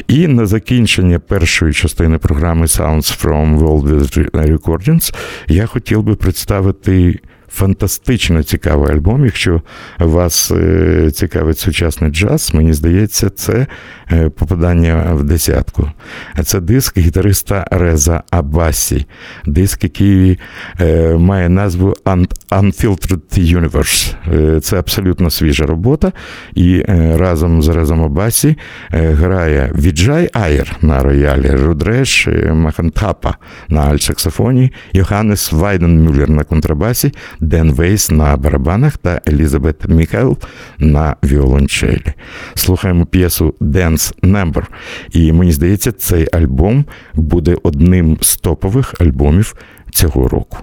І 0.09 0.26
на 0.26 0.46
закінчення 0.46 1.18
першої 1.18 1.72
частини 1.72 2.18
програми 2.18 2.66
Sounds 2.66 3.24
from 3.24 3.59
Whirlwind 3.59 4.30
Recordings 4.30 5.14
я 5.48 5.66
хотів 5.66 6.02
би 6.02 6.14
представити 6.14 7.18
фантастично 7.55 8.42
цікавий 8.42 8.92
альбом. 8.92 9.24
Якщо 9.24 9.62
вас 9.98 10.50
е, 10.50 11.11
цікавить 11.11 11.59
сучасний 11.59 12.11
джаз, 12.11 12.55
мені 12.55 12.72
здається, 12.72 13.30
це 13.30 13.66
е, 14.12 14.28
попадання 14.28 15.12
в 15.14 15.24
десятку. 15.24 15.90
Це 16.44 16.61
диск 16.61 16.98
гітариста 16.98 17.66
Реза 17.70 18.22
Абасі, 18.30 19.07
диск, 19.46 19.84
який 19.84 20.38
е, 20.80 21.14
має 21.14 21.48
назву 21.48 21.94
Unfiltered 22.50 23.38
Universe. 23.38 24.14
Це 24.61 24.78
абсолютно 24.78 25.30
свіжа 25.30 25.66
робота. 25.66 26.12
І 26.55 26.84
разом 27.16 27.62
з 27.62 27.68
Резом 27.68 28.02
Абасі 28.02 28.57
грає 28.90 29.72
Віджай 29.74 30.30
Айер 30.32 30.76
на 30.80 31.02
роялі, 31.02 31.50
Рудреш 31.50 32.28
Махантапа 32.52 33.34
на 33.68 33.80
альт-саксофоні, 33.80 34.72
Йоханнес 34.92 35.52
Вайденмюллер 35.52 36.30
на 36.30 36.44
контрабасі. 36.44 37.12
Ден 37.45 37.72
Вейс 37.72 38.11
на 38.11 38.36
барабанах 38.36 38.99
та 38.99 39.20
Елізабет 39.28 39.88
Міхайл 39.88 40.38
на 40.78 41.16
віолончелі. 41.24 42.12
Слухаємо 42.55 43.07
п'єсу 43.07 43.55
Dance 43.61 44.20
Number. 44.22 44.64
І 45.11 45.32
мені 45.32 45.53
здається, 45.53 45.92
цей 45.92 46.28
альбом 46.32 46.84
буде 47.14 47.57
одним 47.62 48.18
з 48.20 48.36
топових 48.36 48.95
альбомів 49.01 49.57
цього 49.90 50.28
року. 50.28 50.59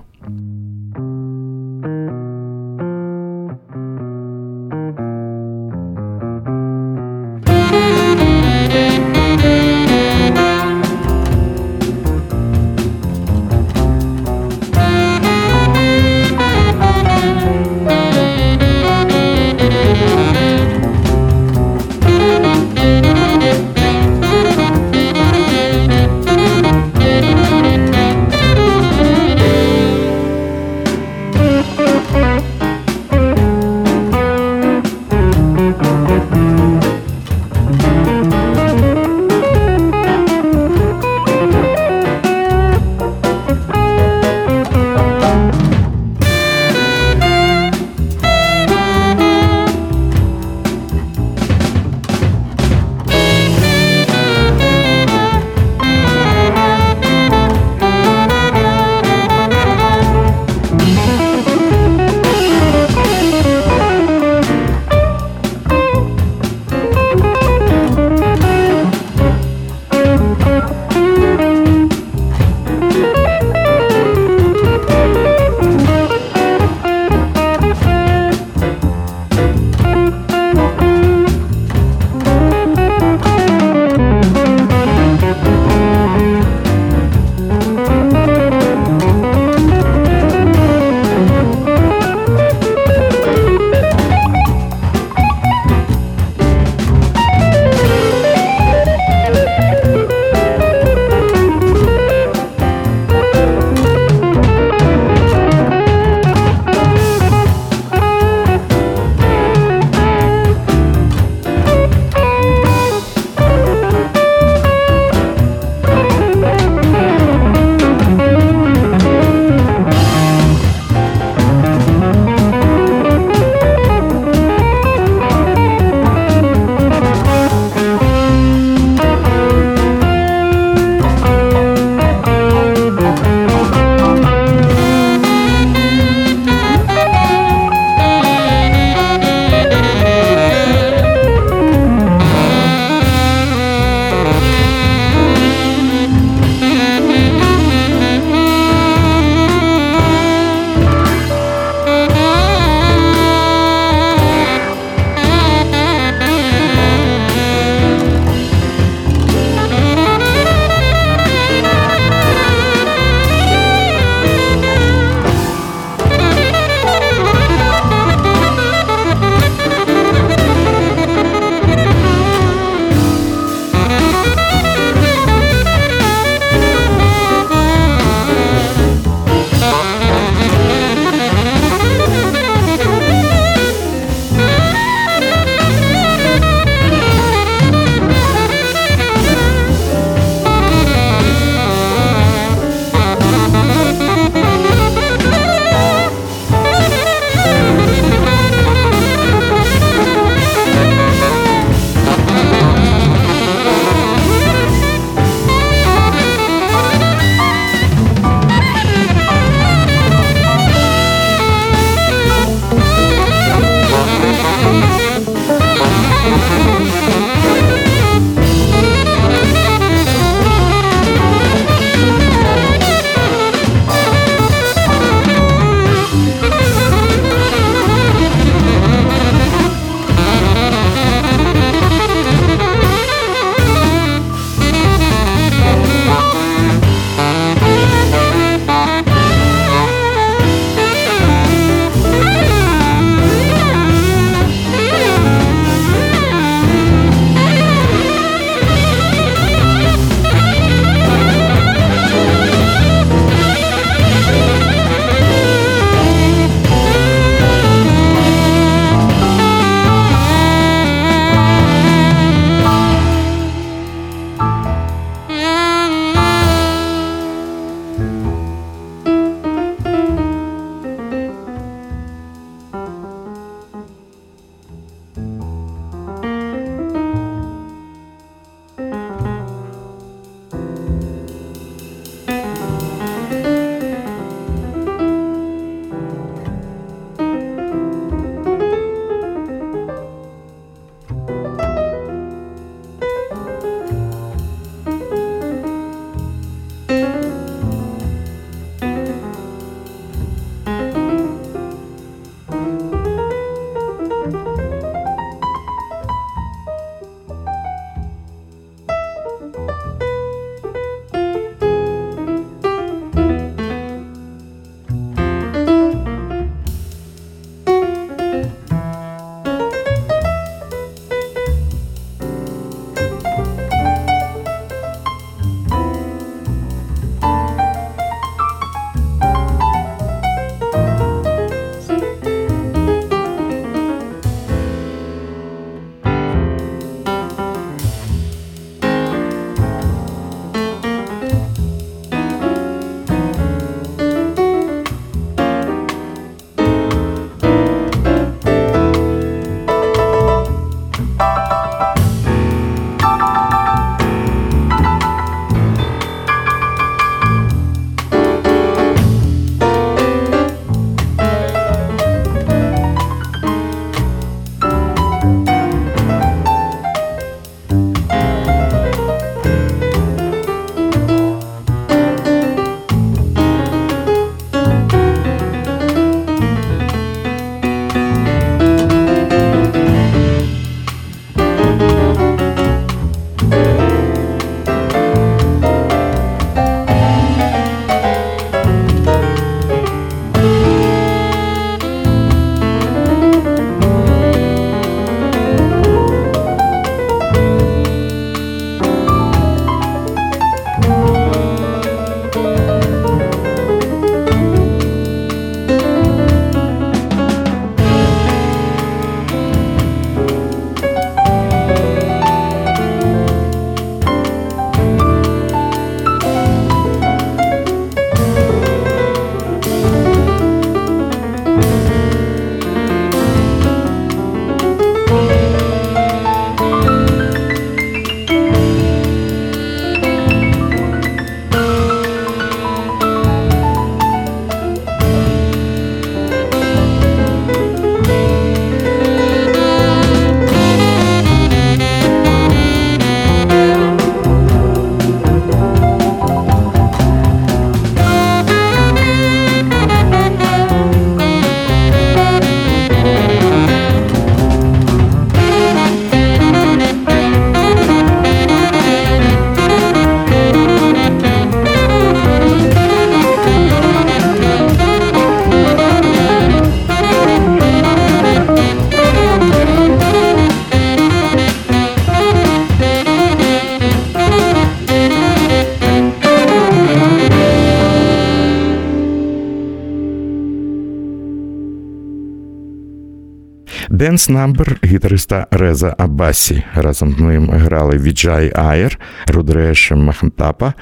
Dance 484.11 484.29
Number 484.29 484.85
гітариста 484.85 485.47
Реза 485.51 485.95
Абасі. 485.97 486.63
Разом 486.75 487.13
з 487.13 487.19
ним 487.19 487.49
грали 487.49 487.97
Віджай 487.97 488.53
Айер, 488.55 488.99
Рудреш 489.27 489.91
Махантапа, 489.91 490.73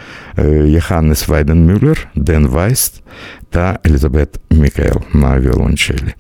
Йоханнес 0.66 1.28
Вайденмюллер, 1.28 2.08
Ден 2.16 2.48
Вайст 2.48 3.04
та 3.50 3.80
Елізабет 3.86 4.40
Мікейл 4.52 5.02
на 5.14 5.40
віолончелі. 5.40 6.14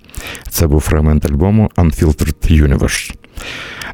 Це 0.50 0.68
був 0.68 0.82
фрагмент 0.82 1.26
альбому 1.26 1.72
Unfiltered 1.78 2.68
Universe. 2.68 3.14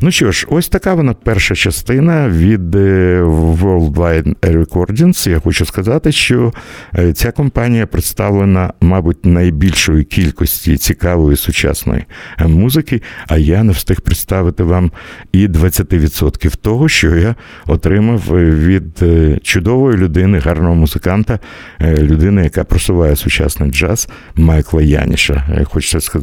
Ну 0.01 0.11
що 0.11 0.31
ж, 0.31 0.47
ось 0.49 0.69
така 0.69 0.93
вона 0.93 1.13
перша 1.13 1.55
частина 1.55 2.29
від 2.29 2.75
е, 2.75 3.21
Whirlwind 3.23 4.35
Recordings. 4.35 5.29
Я 5.29 5.39
хочу 5.39 5.65
сказати, 5.65 6.11
що 6.11 6.53
е, 6.97 7.13
ця 7.13 7.31
компанія 7.31 7.87
представлена, 7.87 8.73
мабуть, 8.81 9.25
найбільшою 9.25 10.05
кількості 10.05 10.77
цікавої 10.77 11.37
сучасної 11.37 12.05
е, 12.39 12.47
музики, 12.47 13.01
а 13.27 13.37
я 13.37 13.63
не 13.63 13.71
встиг 13.71 14.01
представити 14.01 14.63
вам 14.63 14.91
і 15.31 15.47
20% 15.47 16.55
того, 16.55 16.89
що 16.89 17.15
я 17.15 17.35
отримав 17.65 18.21
від 18.65 19.03
чудової 19.43 19.97
людини, 19.97 20.39
гарного 20.39 20.75
музиканта, 20.75 21.39
людини, 21.81 22.43
яка 22.43 22.63
просуває 22.63 23.15
сучасний 23.15 23.71
джаз 23.71 24.09
Майкла 24.35 24.81
Яніша. 24.81 25.65
Хочеться 25.65 26.01
сказати 26.01 26.14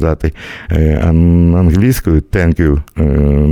англійською 1.59 2.23
«Thank 2.31 2.59
you, 2.59 2.81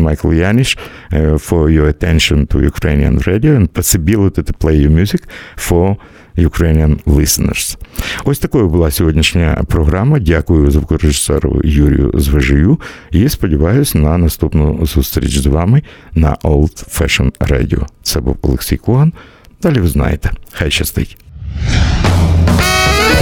Michael 0.04 0.34
Yanish, 0.34 0.78
uh, 0.78 1.50
for 1.50 1.70
your 1.70 1.88
attention 1.88 2.48
to 2.48 2.56
Ukrainian 2.74 3.16
radio 3.28 3.52
and 3.60 3.68
possibility 3.68 4.42
to 4.44 4.54
play 4.64 4.76
your 4.84 4.94
music 5.00 5.22
for 5.68 5.98
Ukrainian 6.38 7.00
listeners. 7.06 7.78
Ось 8.26 8.40
такою 8.40 8.70
була 8.70 8.92
сьогоднішня 8.92 9.64
програма. 9.68 10.20
Дякую 10.20 10.72
звукорежисеру 10.72 11.62
Юрію 11.64 12.12
Звежию 12.14 12.80
і 13.12 13.30
сподіваюся 13.30 13.98
на 13.98 14.18
наступну 14.18 14.86
зустріч 14.86 15.38
з 15.38 15.46
вами 15.46 15.82
на 16.16 16.36
Old 16.44 17.00
Fashion 17.00 17.32
Radio. 17.40 17.86
Це 18.04 18.20
був 18.20 18.38
Олексій 18.42 18.78
Коган. 18.78 19.14
Далі 19.62 19.80
ви 19.80 19.88
знаєте. 19.88 20.32
Хай 20.52 20.72
щастить. 20.72 21.18